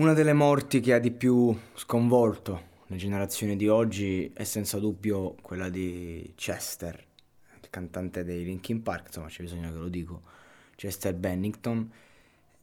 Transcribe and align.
Una 0.00 0.14
delle 0.14 0.32
morti 0.32 0.80
che 0.80 0.94
ha 0.94 0.98
di 0.98 1.10
più 1.10 1.54
sconvolto 1.74 2.68
le 2.86 2.96
generazioni 2.96 3.54
di 3.54 3.68
oggi 3.68 4.32
è 4.32 4.44
senza 4.44 4.78
dubbio 4.78 5.34
quella 5.42 5.68
di 5.68 6.32
Chester, 6.36 7.04
il 7.60 7.68
cantante 7.68 8.24
dei 8.24 8.42
Linkin 8.44 8.82
Park, 8.82 9.08
insomma 9.08 9.26
c'è 9.26 9.42
bisogno 9.42 9.70
che 9.70 9.76
lo 9.76 9.88
dico, 9.88 10.22
Chester 10.74 11.14
Bennington, 11.14 11.92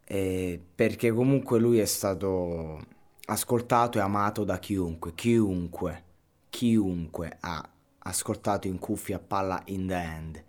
perché 0.04 1.12
comunque 1.12 1.60
lui 1.60 1.78
è 1.78 1.86
stato 1.86 2.84
ascoltato 3.26 4.00
e 4.00 4.02
amato 4.02 4.44
da 4.44 4.58
chiunque, 4.58 5.14
chiunque, 5.14 6.04
chiunque 6.50 7.38
ha 7.42 7.70
ascoltato 8.00 8.66
in 8.66 8.80
cuffia 8.80 9.20
palla 9.20 9.62
in 9.66 9.86
the 9.86 9.94
hand, 9.94 10.44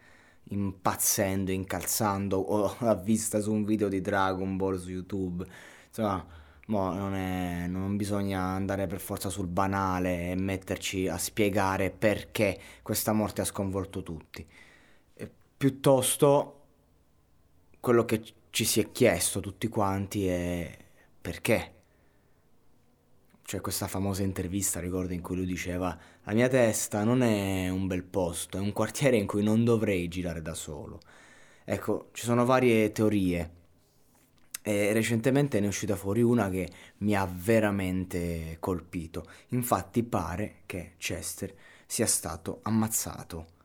impazzendo, 0.44 1.50
incalzando 1.50 2.38
o 2.50 2.76
l'ha 2.78 2.94
vista 2.94 3.41
su 3.41 3.52
un 3.52 3.64
video 3.64 3.88
di 3.88 4.00
Dragon 4.00 4.56
Ball 4.56 4.78
su 4.78 4.88
YouTube, 4.88 5.46
insomma 5.88 6.46
Mo 6.69 6.92
non, 6.92 7.14
è, 7.14 7.66
non 7.66 7.97
bisogna 7.97 8.41
andare 8.42 8.86
per 8.86 9.00
forza 9.00 9.30
sul 9.30 9.47
banale 9.47 10.30
e 10.30 10.34
metterci 10.34 11.08
a 11.08 11.16
spiegare 11.16 11.91
perché 11.91 12.58
questa 12.83 13.12
morte 13.14 13.41
ha 13.41 13.44
sconvolto 13.47 14.02
tutti. 14.02 14.47
E 15.14 15.30
piuttosto 15.56 16.55
quello 17.80 18.05
che 18.05 18.22
ci 18.50 18.64
si 18.66 18.80
è 18.80 18.92
chiesto 18.92 19.41
tutti 19.41 19.69
quanti 19.69 20.27
è 20.27 20.77
perché. 21.20 21.75
C'è 23.42 23.62
questa 23.62 23.86
famosa 23.86 24.22
intervista, 24.22 24.78
ricordo, 24.78 25.14
in 25.14 25.22
cui 25.22 25.36
lui 25.36 25.47
diceva 25.47 25.98
la 26.25 26.32
mia 26.34 26.48
testa 26.48 27.03
non 27.03 27.22
è 27.22 27.70
un 27.70 27.86
bel 27.86 28.05
posto, 28.05 28.58
è 28.58 28.60
un 28.60 28.72
quartiere 28.72 29.16
in 29.16 29.27
cui 29.27 29.42
non 29.42 29.64
dovrei 29.64 30.06
girare 30.08 30.42
da 30.42 30.53
solo. 30.53 31.00
Ecco, 31.64 32.10
ci 32.12 32.25
sono 32.25 32.44
varie 32.44 32.92
teorie 32.92 33.57
e 34.62 34.92
recentemente 34.92 35.60
ne 35.60 35.66
è 35.66 35.68
uscita 35.68 35.96
fuori 35.96 36.22
una 36.22 36.48
che 36.50 36.68
mi 36.98 37.14
ha 37.14 37.28
veramente 37.30 38.56
colpito. 38.60 39.26
Infatti 39.48 40.02
pare 40.02 40.56
che 40.66 40.92
Chester 40.98 41.54
sia 41.86 42.06
stato 42.06 42.60
ammazzato. 42.62 43.56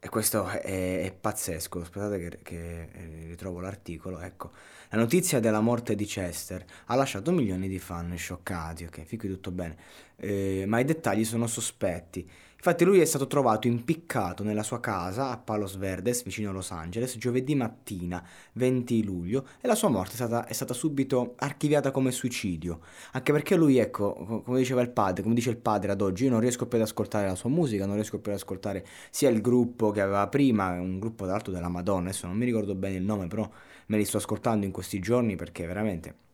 E 0.00 0.08
questo 0.10 0.46
è, 0.46 1.02
è 1.02 1.12
pazzesco. 1.12 1.80
Aspettate 1.80 2.18
che, 2.18 2.38
che, 2.42 2.82
eh, 2.82 3.26
ritrovo 3.26 3.58
l'articolo. 3.60 4.20
Ecco, 4.20 4.52
la 4.90 4.98
notizia 4.98 5.40
della 5.40 5.60
morte 5.60 5.94
di 5.96 6.04
Chester 6.04 6.64
ha 6.86 6.94
lasciato 6.94 7.32
milioni 7.32 7.68
di 7.68 7.78
fan 7.78 8.16
scioccati. 8.16 8.84
Ok, 8.84 9.02
fin 9.02 9.18
qui 9.18 9.28
tutto 9.28 9.50
bene. 9.50 9.76
Eh, 10.16 10.64
ma 10.66 10.78
i 10.78 10.84
dettagli 10.84 11.24
sono 11.24 11.46
sospetti. 11.46 12.28
Infatti 12.58 12.84
lui 12.84 12.98
è 12.98 13.04
stato 13.04 13.28
trovato 13.28 13.68
impiccato 13.68 14.42
nella 14.42 14.64
sua 14.64 14.80
casa 14.80 15.30
a 15.30 15.38
Palos 15.38 15.76
Verdes, 15.76 16.24
vicino 16.24 16.50
a 16.50 16.52
Los 16.52 16.72
Angeles, 16.72 17.16
giovedì 17.16 17.54
mattina 17.54 18.20
20 18.54 19.04
luglio 19.04 19.46
e 19.60 19.68
la 19.68 19.76
sua 19.76 19.88
morte 19.90 20.14
è 20.14 20.16
stata, 20.16 20.44
è 20.44 20.52
stata 20.52 20.74
subito 20.74 21.34
archiviata 21.36 21.92
come 21.92 22.10
suicidio. 22.10 22.80
Anche 23.12 23.30
perché 23.30 23.54
lui, 23.54 23.78
ecco, 23.78 24.42
come 24.44 24.58
diceva 24.58 24.80
il 24.80 24.90
padre, 24.90 25.22
come 25.22 25.36
dice 25.36 25.50
il 25.50 25.56
padre 25.56 25.92
ad 25.92 26.00
oggi, 26.00 26.24
io 26.24 26.30
non 26.30 26.40
riesco 26.40 26.66
più 26.66 26.78
ad 26.78 26.84
ascoltare 26.84 27.28
la 27.28 27.36
sua 27.36 27.48
musica, 27.48 27.86
non 27.86 27.94
riesco 27.94 28.18
più 28.18 28.32
ad 28.32 28.38
ascoltare 28.38 28.84
sia 29.10 29.28
il 29.28 29.40
gruppo 29.40 29.92
che 29.92 30.00
aveva 30.00 30.26
prima, 30.26 30.72
un 30.72 30.98
gruppo 30.98 31.26
l'altro 31.26 31.52
della 31.52 31.68
Madonna, 31.68 32.08
adesso 32.08 32.26
non 32.26 32.36
mi 32.36 32.44
ricordo 32.44 32.74
bene 32.74 32.96
il 32.96 33.04
nome, 33.04 33.28
però 33.28 33.48
me 33.86 33.96
li 33.96 34.04
sto 34.04 34.16
ascoltando 34.16 34.66
in 34.66 34.72
questi 34.72 34.98
giorni 34.98 35.36
perché 35.36 35.64
veramente 35.64 36.26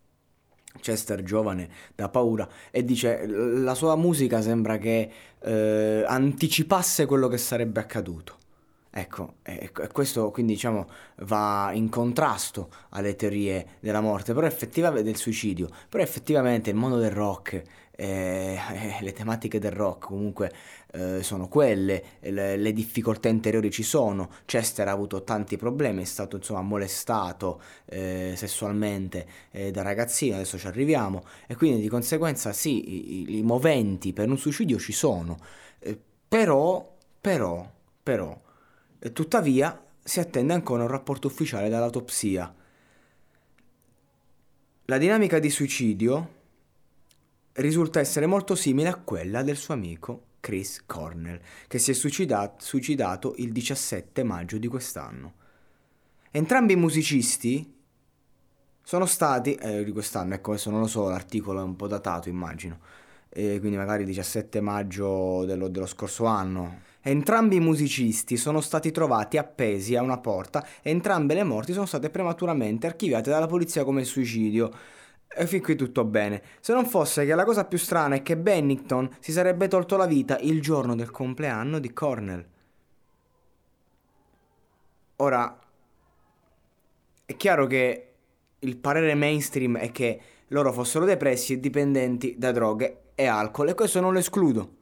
Chester 0.80 1.22
giovane 1.22 1.68
da 1.94 2.08
paura 2.08 2.48
e 2.70 2.84
dice 2.84 3.26
la 3.26 3.74
sua 3.74 3.96
musica 3.96 4.42
sembra 4.42 4.78
che 4.78 5.10
eh, 5.40 6.04
anticipasse 6.06 7.06
quello 7.06 7.28
che 7.28 7.38
sarebbe 7.38 7.80
accaduto. 7.80 8.38
Ecco, 8.96 9.38
e, 9.42 9.72
questo 9.90 10.30
quindi 10.30 10.52
diciamo 10.52 10.88
va 11.22 11.72
in 11.74 11.88
contrasto 11.88 12.70
alle 12.90 13.16
teorie 13.16 13.78
della 13.80 14.00
morte, 14.00 14.32
però 14.32 14.46
effettivamente 14.46 15.02
del 15.02 15.16
suicidio, 15.16 15.68
però 15.88 16.00
effettivamente 16.00 16.70
il 16.70 16.76
mondo 16.76 16.98
del 16.98 17.10
rock 17.10 17.60
eh, 17.96 18.56
eh, 18.56 18.98
le 19.00 19.12
tematiche 19.12 19.58
del 19.58 19.72
rock 19.72 20.06
comunque 20.06 20.52
eh, 20.92 21.24
sono 21.24 21.48
quelle, 21.48 22.04
le, 22.20 22.56
le, 22.56 22.72
difficoltà 22.72 23.28
interiori 23.28 23.68
ci 23.72 23.82
sono, 23.82 24.30
Chester 24.44 24.86
ha 24.86 24.92
avuto 24.92 25.24
tanti 25.24 25.56
problemi, 25.56 26.02
è 26.02 26.04
stato 26.04 26.36
insomma 26.36 26.62
molestato 26.62 27.60
eh, 27.86 28.34
sessualmente 28.36 29.26
eh, 29.50 29.72
da 29.72 29.82
ragazzino, 29.82 30.36
adesso 30.36 30.56
ci 30.56 30.68
arriviamo, 30.68 31.24
e 31.48 31.56
quindi 31.56 31.80
di 31.80 31.88
conseguenza 31.88 32.52
sì, 32.52 33.24
i, 33.32 33.38
i 33.38 33.42
moventi 33.42 34.12
per 34.12 34.28
un 34.28 34.38
suicidio 34.38 34.78
ci 34.78 34.92
sono, 34.92 35.36
eh, 35.80 35.98
però, 36.28 36.96
però, 37.20 37.68
tuttavia 39.12 39.84
si 40.02 40.20
attende 40.20 40.52
ancora 40.52 40.82
un 40.82 40.88
rapporto 40.88 41.26
ufficiale 41.26 41.68
dall'autopsia. 41.68 42.54
La 44.86 44.98
dinamica 44.98 45.38
di 45.38 45.50
suicidio 45.50 46.42
risulta 47.52 48.00
essere 48.00 48.26
molto 48.26 48.54
simile 48.54 48.88
a 48.88 48.96
quella 48.96 49.42
del 49.42 49.56
suo 49.56 49.74
amico 49.74 50.32
Chris 50.40 50.82
Cornell, 50.84 51.40
che 51.66 51.78
si 51.78 51.90
è 51.90 51.94
suicidato, 51.94 52.62
suicidato 52.62 53.34
il 53.38 53.50
17 53.50 54.22
maggio 54.24 54.58
di 54.58 54.66
quest'anno. 54.66 55.32
Entrambi 56.30 56.74
i 56.74 56.76
musicisti 56.76 57.72
sono 58.82 59.06
stati, 59.06 59.54
eh, 59.54 59.84
di 59.84 59.92
quest'anno, 59.92 60.34
ecco 60.34 60.50
adesso 60.50 60.68
non 60.68 60.80
lo 60.80 60.86
so, 60.86 61.08
l'articolo 61.08 61.60
è 61.60 61.62
un 61.62 61.76
po' 61.76 61.86
datato 61.86 62.28
immagino, 62.28 62.80
eh, 63.30 63.58
quindi 63.58 63.78
magari 63.78 64.04
17 64.04 64.60
maggio 64.60 65.46
dello, 65.46 65.68
dello 65.68 65.86
scorso 65.86 66.26
anno. 66.26 66.92
Entrambi 67.06 67.56
i 67.56 67.60
musicisti 67.60 68.38
sono 68.38 68.62
stati 68.62 68.90
trovati 68.90 69.36
appesi 69.36 69.94
a 69.94 70.00
una 70.00 70.16
porta 70.16 70.66
e 70.80 70.88
entrambe 70.88 71.34
le 71.34 71.42
morti 71.42 71.74
sono 71.74 71.84
state 71.84 72.08
prematuramente 72.08 72.86
archiviate 72.86 73.28
dalla 73.28 73.46
polizia 73.46 73.84
come 73.84 74.04
suicidio. 74.04 74.70
E 75.28 75.46
fin 75.46 75.60
qui 75.60 75.76
tutto 75.76 76.06
bene. 76.06 76.42
Se 76.60 76.72
non 76.72 76.86
fosse 76.86 77.26
che 77.26 77.34
la 77.34 77.44
cosa 77.44 77.66
più 77.66 77.76
strana 77.76 78.14
è 78.14 78.22
che 78.22 78.38
Bennington 78.38 79.10
si 79.20 79.32
sarebbe 79.32 79.68
tolto 79.68 79.98
la 79.98 80.06
vita 80.06 80.38
il 80.38 80.62
giorno 80.62 80.94
del 80.94 81.10
compleanno 81.10 81.78
di 81.78 81.92
Cornell. 81.92 82.46
Ora, 85.16 85.58
è 87.26 87.36
chiaro 87.36 87.66
che 87.66 88.12
il 88.60 88.76
parere 88.78 89.14
mainstream 89.14 89.76
è 89.76 89.92
che 89.92 90.20
loro 90.48 90.72
fossero 90.72 91.04
depressi 91.04 91.52
e 91.52 91.60
dipendenti 91.60 92.36
da 92.38 92.50
droghe 92.50 93.10
e 93.14 93.26
alcol 93.26 93.68
e 93.68 93.74
questo 93.74 94.00
non 94.00 94.14
lo 94.14 94.20
escludo. 94.20 94.76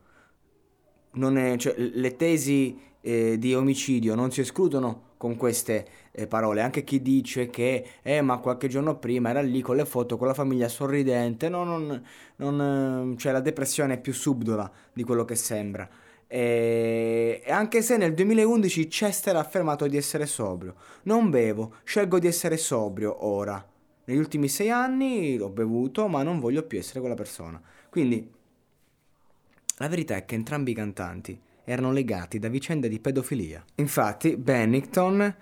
È, 1.13 1.57
cioè, 1.57 1.75
le 1.77 2.17
tesi 2.17 2.79
eh, 3.03 3.39
di 3.39 3.55
omicidio 3.55 4.15
non 4.15 4.31
si 4.31 4.41
escludono 4.41 5.11
con 5.17 5.37
queste 5.37 5.87
eh, 6.13 6.27
parole. 6.27 6.63
Anche 6.63 6.85
chi 6.85 7.03
dice 7.03 7.49
che, 7.51 7.85
eh, 8.03 8.21
ma 8.23 8.39
qualche 8.39 8.69
giorno 8.69 8.97
prima 8.99 9.31
era 9.31 9.41
lì 9.41 9.61
con 9.61 9.77
le 9.77 9.85
foto, 9.85 10.17
con 10.17 10.27
la 10.27 10.35
famiglia 10.35 10.69
sorridente, 10.69 11.49
no, 11.49 11.65
non, 11.65 12.03
non, 12.37 13.15
cioè 13.19 13.33
la 13.33 13.41
depressione 13.41 13.95
è 13.95 14.01
più 14.01 14.13
subdola 14.13 14.71
di 14.93 15.03
quello 15.05 15.25
che 15.25 15.37
sembra. 15.37 15.89
E 16.27 17.43
anche 17.47 17.83
se 17.83 17.99
nel 17.99 18.15
2011 18.15 18.89
Chester 18.89 19.37
ha 19.37 19.41
affermato 19.41 19.87
di 19.87 19.99
essere 19.99 20.25
sobrio. 20.27 20.75
Non 21.03 21.29
bevo, 21.29 21.75
scelgo 21.85 22.19
di 22.19 22.27
essere 22.27 22.57
sobrio 22.57 23.27
ora. 23.27 23.65
Negli 24.05 24.19
ultimi 24.19 24.49
sei 24.49 24.71
anni 24.71 25.37
l'ho 25.37 25.51
bevuto, 25.51 26.09
ma 26.09 26.23
non 26.23 26.41
voglio 26.41 26.63
più 26.63 26.79
essere 26.79 27.01
quella 27.01 27.15
persona. 27.15 27.61
Quindi 27.91 28.29
la 29.83 29.89
verità 29.89 30.15
è 30.15 30.25
che 30.25 30.37
entrambi 30.37 30.71
i 30.71 30.75
cantanti 30.75 31.37
erano 31.65 31.91
legati 31.91 32.39
da 32.39 32.47
vicende 32.47 32.89
di 32.89 33.01
pedofilia. 33.01 33.65
Infatti 33.75 34.37
Bennington 34.37 35.37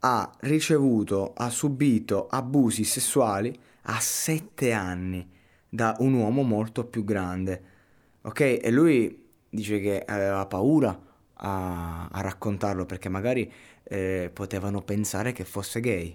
ha 0.00 0.32
ricevuto, 0.40 1.32
ha 1.36 1.48
subito 1.50 2.26
abusi 2.26 2.82
sessuali 2.82 3.56
a 3.82 4.00
sette 4.00 4.72
anni 4.72 5.24
da 5.68 5.94
un 6.00 6.14
uomo 6.14 6.42
molto 6.42 6.84
più 6.84 7.04
grande. 7.04 7.62
Ok? 8.22 8.58
E 8.60 8.70
lui 8.72 9.24
dice 9.48 9.78
che 9.78 10.02
aveva 10.04 10.44
paura 10.46 11.00
a, 11.34 12.08
a 12.08 12.20
raccontarlo 12.22 12.86
perché 12.86 13.08
magari 13.08 13.50
eh, 13.84 14.30
potevano 14.32 14.82
pensare 14.82 15.30
che 15.30 15.44
fosse 15.44 15.78
gay. 15.78 16.12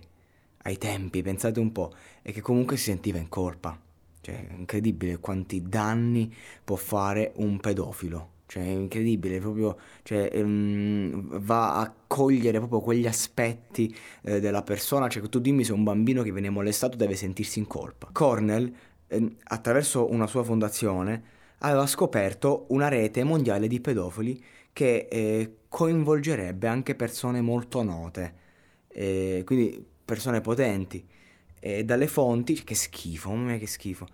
Ai 0.64 0.78
tempi, 0.78 1.22
pensate 1.22 1.62
un 1.62 1.72
po', 1.72 1.94
e 2.22 2.34
che 2.34 2.42
comunque 2.42 2.76
si 2.76 2.84
sentiva 2.84 3.18
in 3.18 3.30
colpa. 3.30 3.80
Cioè, 4.22 4.48
è 4.48 4.54
incredibile 4.54 5.18
quanti 5.18 5.62
danni 5.62 6.34
può 6.64 6.76
fare 6.76 7.34
un 7.38 7.60
pedofilo. 7.60 8.30
Cioè, 8.46 8.64
è 8.64 8.68
incredibile, 8.68 9.40
proprio, 9.40 9.78
cioè, 10.04 10.30
um, 10.36 11.40
va 11.40 11.78
a 11.80 11.94
cogliere 12.06 12.58
proprio 12.58 12.82
quegli 12.82 13.08
aspetti 13.08 13.96
eh, 14.24 14.40
della 14.40 14.62
persona. 14.62 15.08
Cioè, 15.08 15.28
tu 15.30 15.40
dimmi 15.40 15.64
se 15.64 15.72
un 15.74 15.84
bambino 15.84 16.22
che 16.22 16.32
viene 16.32 16.50
molestato 16.50 16.98
deve 16.98 17.16
sentirsi 17.16 17.60
in 17.60 17.68
colpa. 17.68 18.10
Cornell, 18.12 18.74
eh, 19.08 19.36
attraverso 19.44 20.12
una 20.12 20.28
sua 20.28 20.44
fondazione, 20.44 21.24
aveva 21.60 21.86
scoperto 21.88 22.66
una 22.70 22.88
rete 22.90 23.24
mondiale 23.24 23.68
di 23.68 23.80
pedofili 23.80 24.44
che 24.74 25.08
eh, 25.10 25.58
coinvolgerebbe 25.70 26.68
anche 26.68 26.96
persone 26.96 27.42
molto 27.42 27.84
note, 27.84 28.34
eh, 28.90 29.44
quindi 29.46 29.86
persone 30.04 30.42
potenti. 30.42 31.06
E 31.64 31.86
dalle 31.86 32.08
fonti, 32.08 32.64
che 32.64 32.74
schifo, 32.74 33.30
mamma 33.30 33.58
che 33.58 33.68
schifo, 33.68 34.08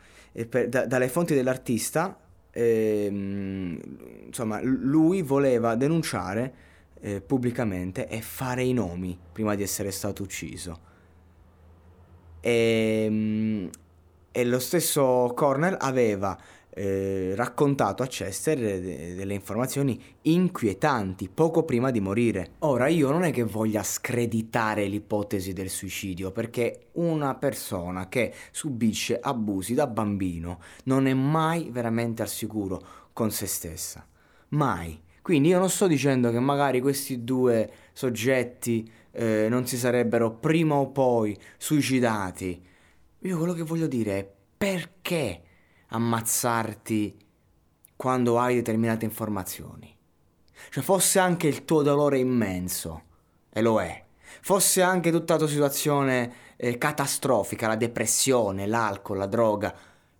per, 0.49 0.67
da, 0.67 0.85
dalle 0.85 1.07
fonti 1.07 1.33
dell'artista, 1.33 2.19
ehm, 2.51 3.79
insomma, 4.25 4.59
lui 4.61 5.21
voleva 5.21 5.75
denunciare 5.75 6.53
eh, 6.99 7.21
pubblicamente 7.21 8.07
e 8.07 8.21
fare 8.21 8.63
i 8.63 8.73
nomi 8.73 9.17
prima 9.31 9.55
di 9.55 9.63
essere 9.63 9.91
stato 9.91 10.23
ucciso. 10.23 10.79
E, 12.41 13.03
ehm, 13.05 13.69
e 14.31 14.45
lo 14.45 14.59
stesso 14.59 15.31
Cornell 15.35 15.77
aveva 15.79 16.37
eh, 16.77 17.33
raccontato 17.35 18.03
a 18.03 18.07
Chester 18.07 18.57
de- 18.59 19.15
delle 19.15 19.33
informazioni 19.33 19.99
inquietanti 20.23 21.27
poco 21.27 21.63
prima 21.63 21.89
di 21.89 21.99
morire. 21.99 22.51
Ora 22.59 22.87
io 22.87 23.09
non 23.09 23.23
è 23.23 23.31
che 23.31 23.43
voglia 23.43 23.81
screditare 23.81 24.85
l'ipotesi 24.85 25.53
del 25.53 25.69
suicidio, 25.69 26.31
perché 26.31 26.89
una 26.93 27.33
persona 27.33 28.07
che 28.07 28.31
subisce 28.51 29.19
abusi 29.19 29.73
da 29.73 29.87
bambino 29.87 30.59
non 30.83 31.07
è 31.07 31.13
mai 31.13 31.69
veramente 31.71 32.21
al 32.21 32.29
sicuro 32.29 32.81
con 33.11 33.31
se 33.31 33.47
stessa. 33.47 34.05
Mai. 34.49 35.01
Quindi 35.23 35.49
io 35.49 35.59
non 35.59 35.69
sto 35.69 35.87
dicendo 35.87 36.31
che 36.31 36.39
magari 36.39 36.79
questi 36.79 37.23
due 37.23 37.69
soggetti 37.91 38.89
eh, 39.11 39.47
non 39.49 39.65
si 39.65 39.75
sarebbero 39.75 40.31
prima 40.31 40.75
o 40.75 40.91
poi 40.91 41.37
suicidati. 41.57 42.63
Io 43.21 43.37
quello 43.37 43.53
che 43.53 43.63
voglio 43.63 43.87
dire 43.87 44.19
è 44.19 44.31
perché 44.57 45.41
ammazzarti 45.87 47.17
quando 47.95 48.39
hai 48.39 48.55
determinate 48.55 49.05
informazioni. 49.05 49.95
Cioè 50.69 50.83
fosse 50.83 51.19
anche 51.19 51.47
il 51.47 51.65
tuo 51.65 51.81
dolore 51.81 52.19
immenso, 52.19 53.03
e 53.49 53.61
lo 53.61 53.81
è, 53.81 54.03
fosse 54.41 54.81
anche 54.81 55.11
tutta 55.11 55.33
la 55.33 55.39
tua 55.39 55.47
situazione 55.47 56.33
eh, 56.57 56.77
catastrofica, 56.77 57.67
la 57.67 57.75
depressione, 57.75 58.67
l'alcol, 58.67 59.17
la 59.17 59.25
droga, 59.25 59.73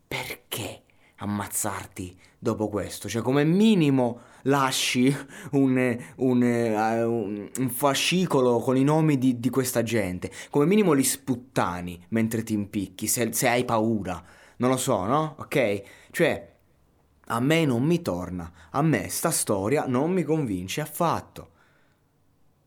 perché 0.08 0.84
ammazzarti 1.18 2.18
dopo 2.40 2.70
questo? 2.70 3.10
Cioè 3.10 3.22
come 3.22 3.44
minimo 3.44 4.22
lasci 4.44 5.14
un, 5.52 5.98
un, 6.18 6.42
uh, 6.42 7.62
un 7.62 7.70
fascicolo 7.70 8.60
con 8.60 8.78
i 8.78 8.84
nomi 8.84 9.18
di, 9.18 9.40
di, 9.40 9.50
questa 9.50 9.84
gente, 9.84 10.32
come 10.50 10.66
minimo 10.66 10.94
li 10.94 11.04
sputtani 11.04 12.04
mentre 12.10 12.44
ti 12.44 12.54
impicchi, 12.54 13.08
se, 13.08 13.34
se 13.34 13.50
hai 13.50 13.66
paura 13.66 14.24
non 14.58 14.70
lo 14.70 14.78
so, 14.78 15.06
no? 15.06 15.36
Ok? 15.40 15.82
Cioè, 16.12 16.56
a 17.28 17.40
me 17.40 17.66
non 17.66 17.84
mi 17.84 18.02
torna, 18.02 18.52
a 18.72 18.82
me 18.82 19.10
sta 19.10 19.32
storia 19.32 19.86
non 19.86 20.12
mi 20.12 20.24
convince 20.24 20.82
affatto. 20.82 21.50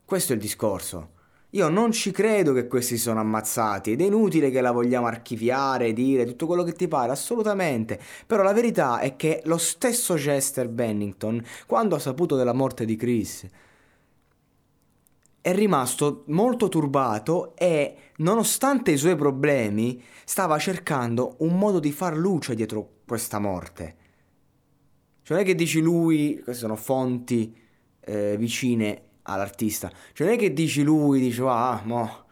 Questo 0.04 0.32
è 0.32 0.34
il 0.34 0.40
discorso. 0.40 1.18
Io 1.54 1.68
non 1.68 1.90
ci 1.90 2.12
credo 2.12 2.52
che 2.52 2.68
questi 2.68 2.96
sono 2.96 3.18
ammazzati 3.18 3.92
ed 3.92 4.00
è 4.00 4.04
inutile 4.04 4.50
che 4.50 4.60
la 4.60 4.70
vogliamo 4.70 5.06
archiviare, 5.06 5.92
dire 5.92 6.24
tutto 6.24 6.46
quello 6.46 6.62
che 6.62 6.72
ti 6.74 6.86
pare, 6.86 7.10
assolutamente. 7.10 7.98
Però 8.26 8.42
la 8.42 8.52
verità 8.52 9.00
è 9.00 9.16
che 9.16 9.40
lo 9.46 9.58
stesso 9.58 10.14
Chester 10.14 10.68
Bennington, 10.68 11.42
quando 11.66 11.96
ha 11.96 11.98
saputo 11.98 12.36
della 12.36 12.52
morte 12.52 12.84
di 12.84 12.94
Chris, 12.94 13.46
è 15.40 15.54
rimasto 15.54 16.24
molto 16.28 16.68
turbato 16.68 17.56
e, 17.56 17.96
nonostante 18.16 18.90
i 18.90 18.96
suoi 18.96 19.16
problemi, 19.16 20.02
stava 20.24 20.58
cercando 20.58 21.36
un 21.38 21.58
modo 21.58 21.78
di 21.78 21.92
far 21.92 22.16
luce 22.16 22.54
dietro 22.54 22.98
questa 23.06 23.38
morte. 23.38 23.96
Cioè 25.22 25.36
non 25.36 25.46
è 25.46 25.48
che 25.48 25.54
dici 25.54 25.80
lui, 25.80 26.40
queste 26.42 26.60
sono 26.60 26.76
fonti 26.76 27.56
eh, 28.00 28.36
vicine 28.36 29.02
all'artista, 29.22 29.90
cioè 30.12 30.26
non 30.26 30.36
è 30.36 30.38
che 30.38 30.52
dici 30.52 30.82
lui, 30.82 31.20
dici 31.20 31.40
ah, 31.44 31.80
mo, 31.84 32.24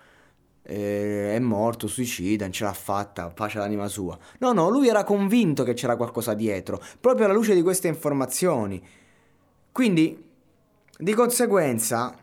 eh, 0.63 1.35
è 1.35 1.39
morto, 1.39 1.87
suicida, 1.87 2.45
non 2.45 2.53
ce 2.53 2.65
l'ha 2.65 2.73
fatta, 2.73 3.31
pace 3.31 3.59
all'anima 3.59 3.89
sua. 3.89 4.19
No, 4.41 4.53
no, 4.53 4.69
lui 4.69 4.89
era 4.89 5.05
convinto 5.05 5.63
che 5.65 5.73
c'era 5.73 5.97
qualcosa 5.97 6.35
dietro, 6.35 6.83
proprio 7.01 7.25
alla 7.25 7.35
luce 7.35 7.55
di 7.55 7.63
queste 7.63 7.89
informazioni. 7.89 8.83
Quindi, 9.73 10.27
di 10.99 11.15
conseguenza 11.15 12.15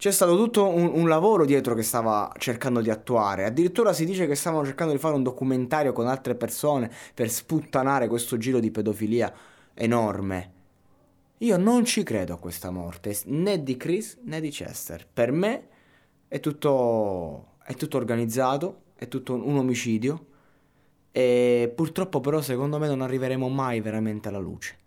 c'è 0.00 0.12
stato 0.12 0.34
tutto 0.34 0.66
un, 0.66 0.90
un, 0.94 1.08
lavoro 1.08 1.44
dietro 1.44 1.74
che 1.74 1.82
stava 1.82 2.32
cercando 2.38 2.80
di 2.80 2.88
attuare. 2.88 3.44
Addirittura 3.44 3.92
si 3.92 4.06
dice 4.06 4.26
che 4.26 4.34
stavano 4.34 4.64
cercando 4.64 4.94
di 4.94 4.98
fare 4.98 5.14
un 5.14 5.22
documentario 5.22 5.92
con 5.92 6.06
altre 6.06 6.34
persone 6.36 6.90
per 7.12 7.28
sputtanare 7.28 8.08
questo 8.08 8.38
giro 8.38 8.60
di 8.60 8.70
pedofilia 8.70 9.30
enorme. 9.74 10.52
Io 11.40 11.58
non 11.58 11.84
ci 11.84 12.02
credo 12.02 12.32
a 12.32 12.38
questa 12.38 12.70
morte, 12.70 13.14
né 13.26 13.62
di 13.62 13.76
Chris 13.76 14.16
né 14.22 14.40
di 14.40 14.48
Chester. 14.48 15.06
Per 15.06 15.32
me 15.32 15.68
è 16.28 16.40
tutto, 16.40 17.56
è 17.62 17.74
tutto 17.74 17.98
organizzato, 17.98 18.84
è 18.94 19.06
tutto 19.06 19.34
un, 19.34 19.58
omicidio. 19.58 20.28
E 21.12 21.70
purtroppo 21.76 22.20
però 22.20 22.40
secondo 22.40 22.78
me 22.78 22.88
non 22.88 23.02
arriveremo 23.02 23.50
mai 23.50 23.82
veramente 23.82 24.28
alla 24.28 24.38
luce. 24.38 24.78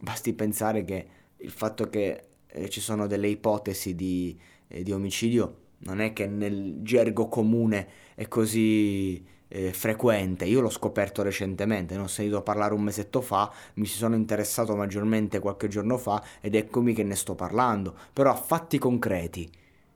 Basti 0.00 0.32
pensare 0.32 0.82
che 0.82 1.06
il 1.36 1.50
fatto 1.50 1.90
che 1.90 2.28
eh, 2.52 2.68
ci 2.68 2.80
sono 2.80 3.06
delle 3.06 3.28
ipotesi 3.28 3.94
di, 3.94 4.38
eh, 4.68 4.82
di, 4.82 4.92
omicidio, 4.92 5.56
non 5.78 6.00
è 6.00 6.12
che 6.12 6.26
nel 6.26 6.82
gergo 6.82 7.28
comune 7.28 7.88
è 8.14 8.28
così 8.28 9.24
eh, 9.48 9.72
frequente. 9.72 10.44
Io 10.44 10.60
l'ho 10.60 10.70
scoperto 10.70 11.22
recentemente, 11.22 11.94
ne 11.94 12.02
ho 12.02 12.06
sentito 12.06 12.42
parlare 12.42 12.74
un 12.74 12.82
mesetto 12.82 13.20
fa, 13.20 13.52
mi 13.74 13.86
ci 13.86 13.96
sono 13.96 14.14
interessato 14.14 14.76
maggiormente 14.76 15.38
qualche 15.38 15.68
giorno 15.68 15.98
fa 15.98 16.22
ed 16.40 16.54
eccomi 16.54 16.94
che 16.94 17.02
ne 17.02 17.14
sto 17.14 17.34
parlando. 17.34 17.94
Però 18.12 18.30
a 18.30 18.34
fatti 18.34 18.78
concreti, 18.78 19.50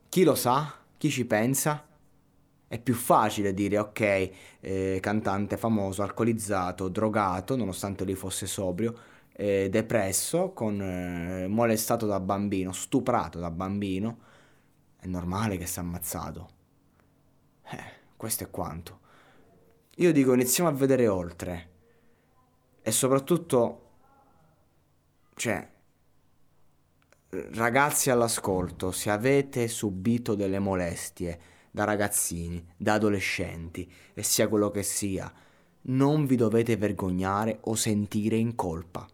chi 0.08 0.24
lo 0.24 0.34
sa? 0.34 0.74
Chi 0.96 1.10
ci 1.10 1.24
pensa? 1.26 1.84
È 2.68 2.80
più 2.80 2.94
facile 2.94 3.54
dire 3.54 3.78
ok, 3.78 4.30
eh, 4.60 4.98
cantante 5.00 5.56
famoso, 5.56 6.02
alcolizzato, 6.02 6.88
drogato, 6.88 7.54
nonostante 7.54 8.04
lui 8.04 8.16
fosse 8.16 8.46
sobrio, 8.46 8.94
eh, 9.38 9.68
depresso, 9.70 10.52
con, 10.52 10.80
eh, 10.80 11.46
molestato 11.46 12.06
da 12.06 12.20
bambino, 12.20 12.72
stuprato 12.72 13.38
da 13.38 13.50
bambino, 13.50 14.18
è 14.96 15.06
normale 15.06 15.58
che 15.58 15.66
sia 15.66 15.82
ammazzato. 15.82 16.48
Eh, 17.70 17.84
questo 18.16 18.44
è 18.44 18.50
quanto. 18.50 19.00
Io 19.96 20.12
dico 20.12 20.32
iniziamo 20.32 20.70
a 20.70 20.72
vedere 20.72 21.06
oltre. 21.06 21.70
E 22.80 22.90
soprattutto, 22.90 23.90
cioè, 25.34 25.68
ragazzi 27.28 28.10
all'ascolto, 28.10 28.90
se 28.90 29.10
avete 29.10 29.68
subito 29.68 30.34
delle 30.34 30.60
molestie 30.60 31.40
da 31.70 31.84
ragazzini, 31.84 32.64
da 32.74 32.94
adolescenti, 32.94 33.90
e 34.14 34.22
sia 34.22 34.48
quello 34.48 34.70
che 34.70 34.82
sia, 34.82 35.30
non 35.88 36.24
vi 36.24 36.36
dovete 36.36 36.76
vergognare 36.76 37.58
o 37.62 37.74
sentire 37.74 38.36
in 38.36 38.54
colpa 38.54 39.06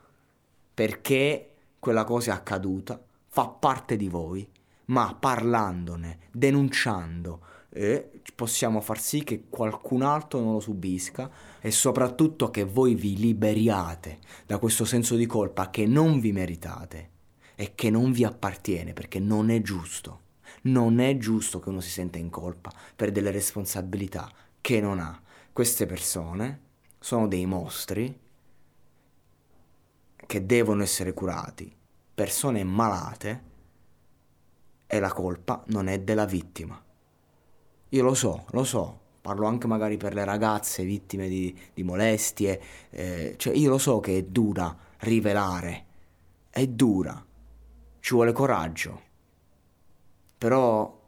perché 0.82 1.50
quella 1.78 2.02
cosa 2.02 2.32
è 2.32 2.34
accaduta, 2.34 3.00
fa 3.28 3.46
parte 3.46 3.96
di 3.96 4.08
voi, 4.08 4.44
ma 4.86 5.14
parlandone, 5.14 6.18
denunciando, 6.32 7.40
eh, 7.68 8.10
possiamo 8.34 8.80
far 8.80 8.98
sì 8.98 9.22
che 9.22 9.44
qualcun 9.48 10.02
altro 10.02 10.40
non 10.40 10.54
lo 10.54 10.58
subisca 10.58 11.30
e 11.60 11.70
soprattutto 11.70 12.50
che 12.50 12.64
voi 12.64 12.96
vi 12.96 13.16
liberiate 13.16 14.18
da 14.44 14.58
questo 14.58 14.84
senso 14.84 15.14
di 15.14 15.24
colpa 15.24 15.70
che 15.70 15.86
non 15.86 16.18
vi 16.18 16.32
meritate 16.32 17.10
e 17.54 17.76
che 17.76 17.88
non 17.88 18.10
vi 18.10 18.24
appartiene 18.24 18.92
perché 18.92 19.20
non 19.20 19.50
è 19.50 19.62
giusto. 19.62 20.22
Non 20.62 20.98
è 20.98 21.16
giusto 21.16 21.60
che 21.60 21.68
uno 21.68 21.80
si 21.80 21.90
senta 21.90 22.18
in 22.18 22.28
colpa 22.28 22.72
per 22.96 23.12
delle 23.12 23.30
responsabilità 23.30 24.28
che 24.60 24.80
non 24.80 24.98
ha. 24.98 25.22
Queste 25.52 25.86
persone 25.86 26.60
sono 26.98 27.28
dei 27.28 27.46
mostri 27.46 28.18
che 30.32 30.46
devono 30.46 30.82
essere 30.82 31.12
curati, 31.12 31.70
persone 32.14 32.64
malate, 32.64 33.42
e 34.86 34.98
la 34.98 35.12
colpa 35.12 35.62
non 35.66 35.88
è 35.88 36.00
della 36.00 36.24
vittima. 36.24 36.82
Io 37.90 38.02
lo 38.02 38.14
so, 38.14 38.46
lo 38.52 38.64
so, 38.64 39.00
parlo 39.20 39.46
anche 39.46 39.66
magari 39.66 39.98
per 39.98 40.14
le 40.14 40.24
ragazze 40.24 40.84
vittime 40.84 41.28
di, 41.28 41.54
di 41.74 41.82
molestie, 41.82 42.62
eh, 42.88 43.34
cioè 43.36 43.54
io 43.54 43.68
lo 43.68 43.76
so 43.76 44.00
che 44.00 44.16
è 44.16 44.22
dura 44.22 44.74
rivelare, 45.00 45.84
è 46.48 46.66
dura, 46.66 47.22
ci 48.00 48.14
vuole 48.14 48.32
coraggio, 48.32 49.02
però 50.38 50.98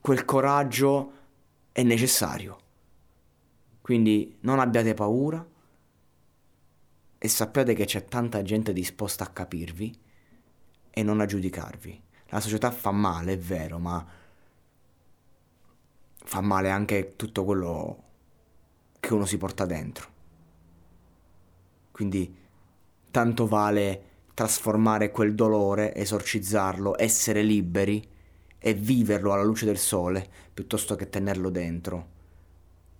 quel 0.00 0.24
coraggio 0.24 1.12
è 1.72 1.82
necessario. 1.82 2.58
Quindi 3.82 4.38
non 4.40 4.60
abbiate 4.60 4.94
paura 4.94 5.46
e 7.18 7.28
sappiate 7.28 7.74
che 7.74 7.84
c'è 7.84 8.04
tanta 8.04 8.42
gente 8.42 8.72
disposta 8.72 9.24
a 9.24 9.28
capirvi 9.28 9.98
e 10.90 11.02
non 11.02 11.20
a 11.20 11.26
giudicarvi. 11.26 12.02
La 12.28 12.40
società 12.40 12.70
fa 12.70 12.92
male, 12.92 13.32
è 13.32 13.38
vero, 13.38 13.78
ma 13.78 14.06
fa 16.24 16.40
male 16.40 16.70
anche 16.70 17.14
tutto 17.16 17.44
quello 17.44 18.04
che 19.00 19.14
uno 19.14 19.24
si 19.24 19.36
porta 19.36 19.66
dentro. 19.66 20.16
Quindi 21.90 22.36
tanto 23.10 23.46
vale 23.46 24.04
trasformare 24.34 25.10
quel 25.10 25.34
dolore, 25.34 25.94
esorcizzarlo, 25.94 26.94
essere 26.96 27.42
liberi 27.42 28.06
e 28.58 28.74
viverlo 28.74 29.32
alla 29.32 29.42
luce 29.42 29.64
del 29.64 29.78
sole 29.78 30.28
piuttosto 30.52 30.94
che 30.94 31.08
tenerlo 31.08 31.50
dentro 31.50 32.16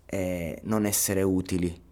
e 0.06 0.60
non 0.64 0.86
essere 0.86 1.22
utili 1.22 1.86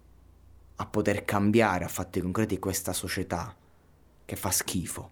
a 0.77 0.87
poter 0.87 1.25
cambiare 1.25 1.85
a 1.85 1.89
fatti 1.89 2.21
concreti 2.21 2.59
questa 2.59 2.93
società 2.93 3.55
che 4.25 4.37
fa 4.37 4.51
schifo 4.51 5.11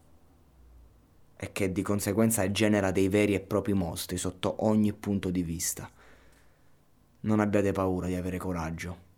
e 1.37 1.53
che 1.53 1.73
di 1.73 1.83
conseguenza 1.83 2.51
genera 2.51 2.91
dei 2.91 3.09
veri 3.09 3.35
e 3.35 3.41
propri 3.41 3.73
mostri 3.73 4.17
sotto 4.17 4.65
ogni 4.67 4.93
punto 4.93 5.31
di 5.31 5.43
vista. 5.43 5.91
Non 7.21 7.41
abbiate 7.41 7.73
paura 7.73 8.07
di 8.07 8.15
avere 8.15 8.39
coraggio. 8.39 9.13